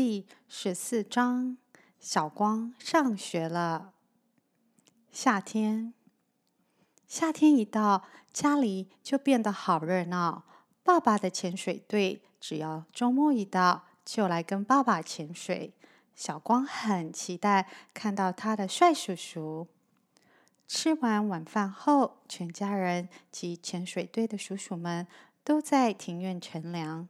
[0.00, 1.58] 第十四章，
[1.98, 3.94] 小光上学了。
[5.10, 5.92] 夏天，
[7.08, 10.44] 夏天一到，家里就变得好热闹。
[10.84, 15.74] 爸爸的潜水队只要周末一到，就来跟爸爸潜水。
[16.14, 19.66] 小光很期待看到他的帅叔叔。
[20.68, 25.08] 吃完晚饭后，全家人及潜水队的叔叔们
[25.42, 27.08] 都在庭院乘凉。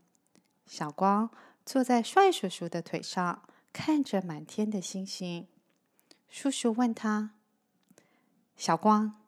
[0.64, 1.28] 小光
[1.68, 3.42] 坐在帅叔叔的腿上，
[3.74, 5.46] 看着满天的星星。
[6.30, 7.32] 叔叔问他
[8.56, 9.20] ：“小光，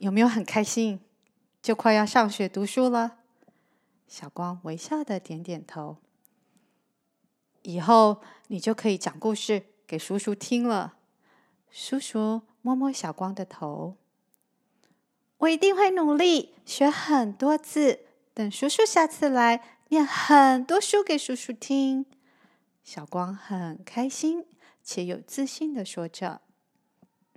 [0.00, 0.98] 有没有很开心？
[1.62, 3.18] 就快要上学读书了？”
[4.08, 5.98] 小光微笑的点点头。
[7.62, 10.94] 以后你就可以讲故事给叔叔听了。
[11.70, 13.94] 叔叔摸摸小光的头
[15.38, 18.00] ：“我一定会努力学很多字，
[18.34, 22.06] 等叔叔下次来。”念很多书给叔叔听，
[22.82, 24.44] 小光很开心
[24.82, 26.40] 且有自信的说着：“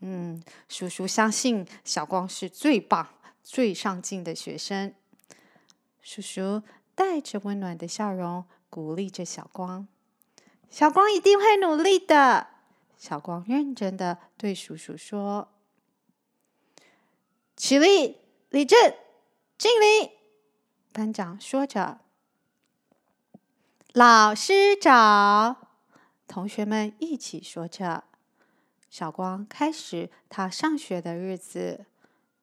[0.02, 3.08] 嗯，叔叔相信小光是最棒、
[3.44, 4.94] 最上进的学生。”
[6.02, 6.64] 叔叔
[6.96, 9.88] 带着温暖的笑容鼓励着小光
[10.70, 12.48] ：“小光一定会努力的。”
[12.98, 15.50] 小光认真的对叔叔说
[17.56, 18.18] ：“起立，
[18.50, 18.96] 立正，
[19.58, 20.12] 敬礼。”
[20.92, 22.00] 班长说着。
[23.98, 25.56] 老师早，
[26.28, 28.04] 同学们一起说着。
[28.92, 31.88] 小光开始他上学的日子，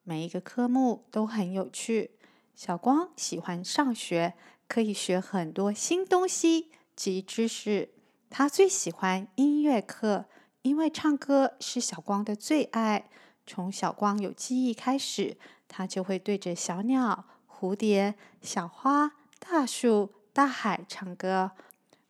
[0.03, 2.11] 每一个科目都很有趣。
[2.57, 4.35] 小光喜欢上学，
[4.67, 7.91] 可以学很多新东西及知识。
[8.29, 10.25] 他最喜欢音乐课，
[10.63, 13.09] 因为唱歌是小光的最爱。
[13.47, 15.37] 从小光有记忆开始，
[15.69, 20.11] 他就会对着小鸟、蝴蝶、小花、大树。
[20.35, 21.53] 大海唱歌，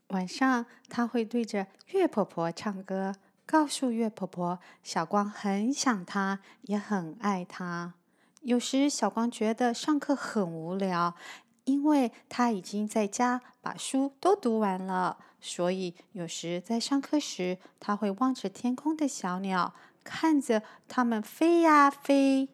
[0.09, 3.15] 晚上他会对着月婆婆唱歌，
[3.45, 7.93] 告诉月婆婆小光很想她，也很爱她。
[8.41, 11.15] 有时小光觉得上课很无聊，
[11.65, 22.49] 因为他已经在家把书都读完了，所以有时在上课时，他会望着天空的小鸟，看着它们飞呀飞。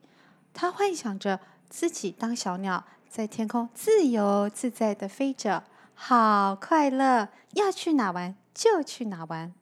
[0.53, 1.39] 他幻想着
[1.69, 2.85] 自己当小鸟。
[3.11, 7.29] 在天空自由自在的飞着，好快乐！
[7.55, 9.53] 要去哪玩就去哪玩。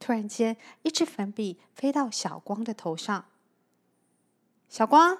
[0.00, 3.26] 突然间，一支粉笔飞到小光的头上。
[4.68, 5.16] 小光，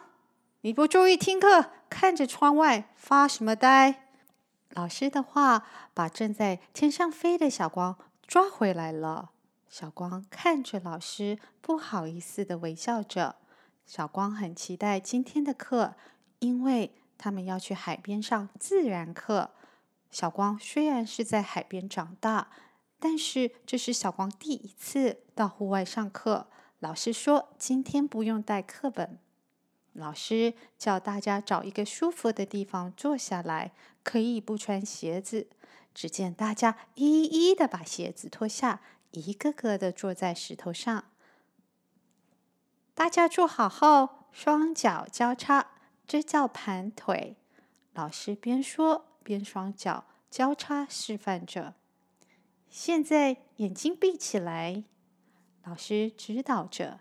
[0.62, 4.08] 你不注意听课，看着窗外发什么呆？
[4.70, 5.64] 老师的话
[5.94, 9.30] 把正在天上飞的小光抓回来了。
[9.68, 13.36] 小光看着老师，不好意思的微笑着。
[13.86, 15.94] 小光很期待今天的课，
[16.40, 16.96] 因为。
[17.22, 19.50] 他们要去海边上自然课。
[20.10, 22.48] 小光虽然是在海边长大，
[22.98, 26.46] 但是这是小光第一次到户外上课。
[26.78, 29.18] 老师说今天不用带课本。
[29.92, 33.72] 老师叫大家找一个舒服的地方坐下来，
[34.02, 35.48] 可以不穿鞋子。
[35.92, 38.80] 只见大家一一的把鞋子脱下，
[39.10, 41.04] 一个个的坐在石头上。
[42.94, 45.72] 大家坐好后，双脚交叉。
[46.10, 47.36] 这叫盘腿。
[47.92, 51.74] 老师边说边双脚交叉示范着。
[52.68, 54.82] 现在眼睛闭起来，
[55.62, 56.98] 老师指导着。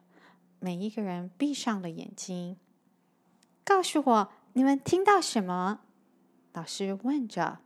[0.60, 2.58] 每一个人闭上了眼睛。
[3.64, 5.80] 告诉我，你们听到什么？
[6.54, 7.58] 老师问着。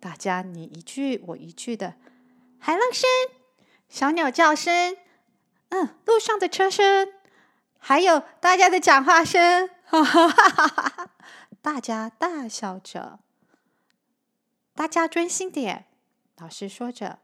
[0.00, 1.94] 大家你一句我一句的。
[2.58, 3.08] 海浪声，
[3.88, 4.94] 小鸟叫声，
[5.70, 7.10] 嗯，路上的车声，
[7.78, 9.70] 还有大家的讲话声。
[9.90, 10.89] 哈哈哈哈！
[11.62, 13.20] 大家大笑着。
[14.74, 15.86] 大家专心点，
[16.38, 17.18] 老师说着。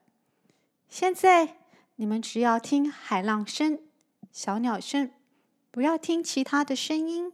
[0.88, 1.56] 现在
[1.96, 3.80] 你们只要听海浪声、
[4.30, 5.10] 小鸟声，
[5.70, 7.32] 不要听其他的声音。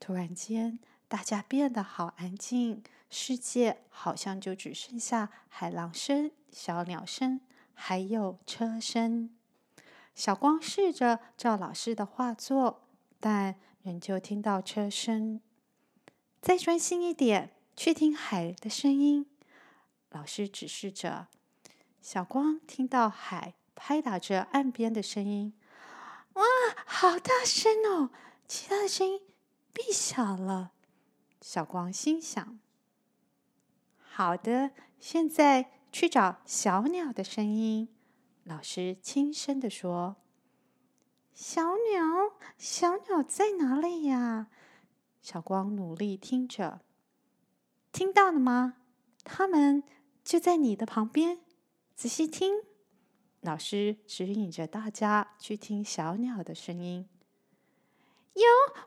[0.00, 7.40] 突然间，大家变得好安静，世界好像就只剩下海浪声、小鸟声，
[7.74, 9.30] 还有车声。
[10.14, 12.82] 小光试着照老师的话做，
[13.20, 15.40] 但仍旧听到车声，
[16.40, 19.26] 再专心一点，去听海的声音。
[20.10, 21.28] 老师指示着。
[22.00, 25.52] 小光听到海拍打着岸边的声音，
[26.34, 26.42] 哇，
[26.86, 28.10] 好大声哦！
[28.46, 29.20] 其他的声音
[29.72, 30.70] 变小了。
[31.42, 32.58] 小光心想：
[33.98, 37.88] 好的，现在去找小鸟的声音。
[38.44, 40.16] 老师轻声的说。
[41.34, 41.62] 小
[41.92, 44.48] 鸟，小鸟在哪里呀？
[45.20, 46.80] 小光努力听着，
[47.92, 48.76] 听到了吗？
[49.24, 49.82] 它们
[50.24, 51.40] 就在你的旁边，
[51.94, 52.62] 仔细听。”
[53.40, 57.08] 老师指引着大家去听小鸟的声音。
[58.34, 58.44] 哟，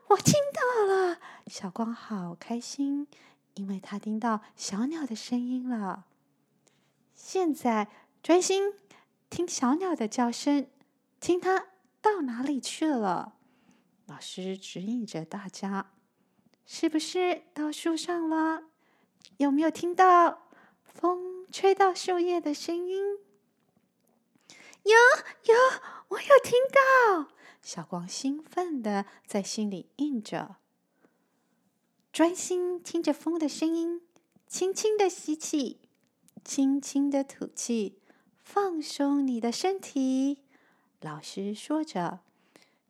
[0.08, 1.18] 我听到了！
[1.46, 3.06] 小光好开心，
[3.54, 6.06] 因为他听到小鸟的声音了。
[7.14, 7.88] 现在
[8.22, 8.72] 专心
[9.30, 10.66] 听小鸟的叫声，
[11.20, 11.68] 听它
[12.00, 13.36] 到哪里去了。
[14.06, 15.91] 老师指引着大家，
[16.64, 18.64] 是不是到树上了？
[19.38, 20.48] 有没有听到
[20.84, 23.18] 风吹到树叶的声音？
[24.84, 24.92] 有
[25.44, 25.54] 有，
[26.08, 27.28] 我有听到。
[27.62, 30.56] 小光兴奋地在心里应着，
[32.12, 34.02] 专心听着风的声音，
[34.48, 35.80] 轻轻的吸气，
[36.44, 38.00] 轻轻的吐气，
[38.42, 40.38] 放松你的身体。
[41.00, 42.20] 老师说着，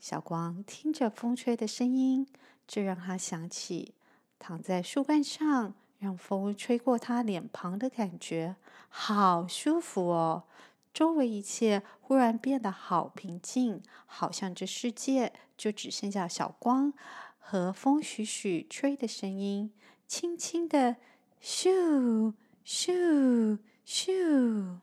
[0.00, 2.26] 小光听着风吹的声音，
[2.66, 3.94] 这让他想起
[4.38, 8.56] 躺在树干上，让风吹过他脸庞的感觉，
[8.88, 10.44] 好舒服哦。
[10.92, 16.92] 周围一切忽然变得好平静，好像这世界就只剩下小光
[17.38, 19.72] 和风徐徐吹的声音，
[20.06, 20.96] 轻轻的
[21.42, 22.34] 咻
[22.66, 24.78] 咻咻，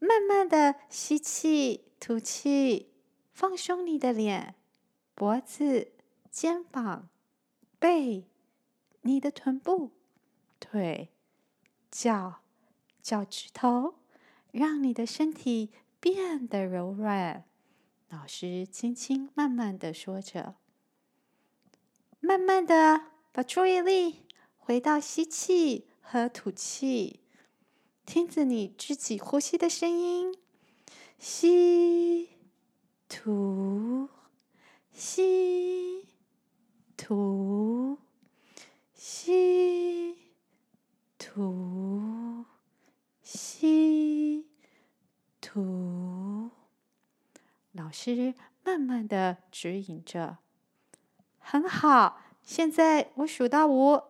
[0.00, 2.90] 慢慢的吸气、吐气，
[3.32, 4.56] 放松你的脸、
[5.14, 5.92] 脖子、
[6.40, 7.08] 肩膀、
[7.80, 8.28] 背、
[9.00, 9.90] 你的臀部、
[10.60, 11.08] 腿、
[11.90, 12.42] 脚、
[13.02, 13.94] 脚趾头。
[14.52, 17.44] 让你的身体变得柔软。
[18.08, 20.54] 老师轻轻慢慢的说着，
[22.20, 24.24] 慢慢的把注意力
[24.56, 27.20] 回到吸气和吐气，
[28.06, 30.32] 听着你自己呼吸的声音，
[31.18, 32.30] 吸
[33.08, 34.08] 吐
[34.92, 36.06] 吸
[36.98, 37.96] 吐
[38.92, 40.16] 吸
[41.16, 42.44] 吐
[43.22, 44.46] 吸。
[45.40, 46.50] 吐，
[47.72, 50.36] 老师慢慢的指引着，
[51.38, 52.20] 很好。
[52.42, 54.02] 现在我数到五，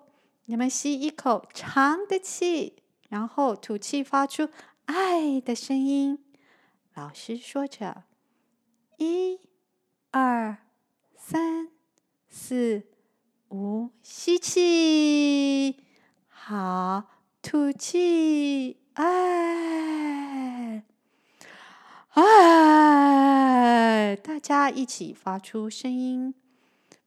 [0.46, 4.49] 你们吸一口长的气，然后吐气，发出
[4.87, 6.25] 爱的声音。
[6.94, 8.02] 老师说着：
[8.96, 9.38] 一、
[10.11, 10.58] 二、
[11.14, 11.69] 三、
[12.49, 12.83] 四、
[13.50, 15.85] 五，吸气，
[16.29, 17.05] 好，
[17.43, 20.83] 吐气，哎。
[22.15, 26.35] 哎，大家一起发出声音，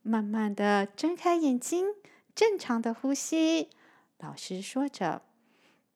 [0.04, 1.88] 慢慢的睁开眼睛，
[2.36, 3.72] 正常的呼吸。
[4.20, 5.24] 老师说着，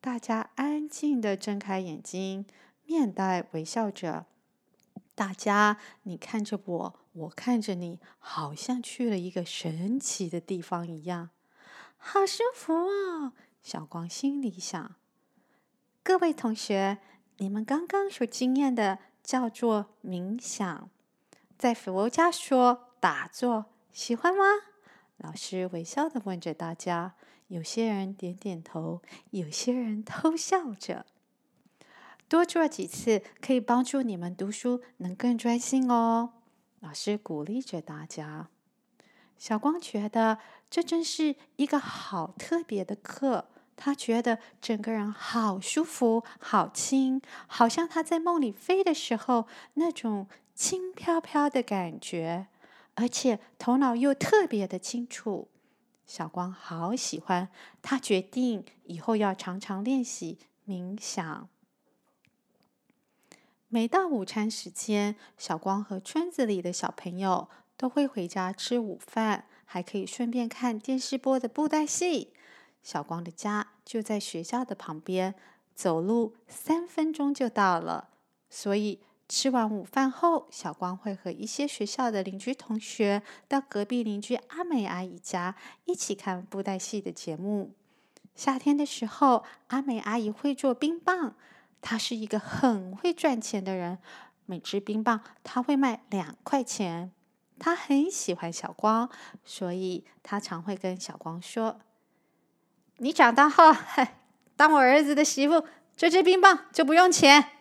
[0.02, 2.48] 大家安静的睁开眼睛，
[2.84, 4.26] 面带微笑着。
[5.14, 11.32] 大家，你看着我，我看着你，好像去了一个神奇的地方一样，
[11.98, 13.34] 好舒服哦。
[13.64, 14.96] 小光心里想。
[16.04, 17.00] 各位同学。
[17.38, 20.90] 你们刚刚所经验的叫做冥想，
[21.58, 24.46] 在佛家说打坐，喜欢吗？
[25.18, 27.16] 老师微笑的问着大家，
[27.50, 29.02] 有些人点点头，
[29.32, 31.06] 有些人偷笑着。
[32.30, 36.35] 多做几次可以帮助你们读书能更专心哦。
[36.86, 38.50] 老师鼓励着大家。
[39.40, 40.38] 小光觉得
[40.70, 43.48] 这真是一个好特别的课。
[43.76, 52.48] 他觉得整个人好舒服，好轻，好像他在梦里飞的时候那种轻飘飘的感觉，
[52.94, 55.50] 而且头脑又特别的清楚。
[56.06, 57.50] 小光好喜欢，
[57.82, 61.50] 他决定以后要常常练习冥想。
[63.68, 72.32] 每到午餐时间，小光和村子里的小朋友都会回家吃午饭，还可以顺便看电视播的布袋戏。
[72.84, 75.34] 小光的家就在学校的旁边，
[75.74, 78.10] 走路三分钟就到了。
[78.50, 85.56] 所以吃完午饭后，小光会和一些学校的邻居同学到隔壁邻居阿美阿姨家
[85.86, 87.74] 一起看布袋戏的节目。
[88.36, 91.36] 夏天的时候，阿美阿姨会做冰棒，
[91.88, 94.00] 他是一个很会赚钱的人，
[94.48, 97.12] 每支冰棒他会卖两块钱。
[97.60, 99.08] 他很喜欢小光，
[99.44, 101.80] 所以他常会跟小光说。
[102.98, 103.72] 你长大后，
[104.58, 105.64] 当我儿子的媳妇，
[105.96, 107.52] 这支冰棒就不用钱。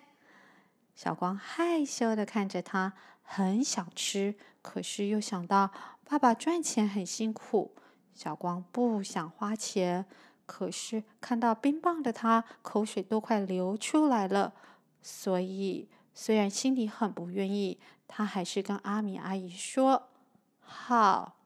[0.95, 5.71] 小光害羞的看着他，很想吃，可是又想到
[6.09, 7.75] 爸爸赚钱很辛苦，
[8.14, 10.07] 小光不想花钱，
[10.46, 14.54] 可是看到冰棒的他，口水都快流出来了。
[15.02, 20.10] 所以虽然心里很不愿意，他还是跟阿米阿姨说
[20.60, 21.36] ：“好。”